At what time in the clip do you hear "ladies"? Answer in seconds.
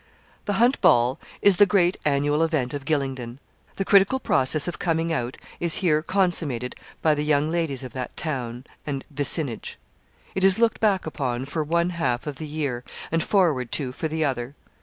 7.51-7.83